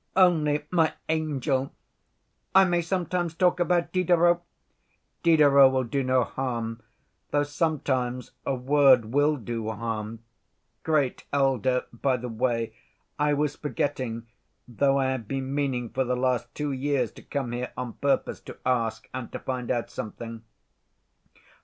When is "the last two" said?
16.03-16.71